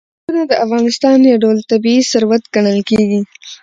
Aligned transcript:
تالابونه 0.09 0.43
د 0.49 0.53
افغانستان 0.65 1.17
یو 1.21 1.41
ډول 1.43 1.57
طبیعي 1.71 2.01
ثروت 2.11 2.43
ګڼل 2.55 2.79
کېږي. 2.89 3.19